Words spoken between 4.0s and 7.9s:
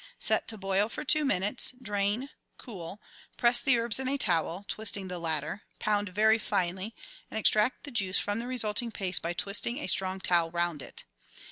a towel, twisting the latter; pound very finely, and extract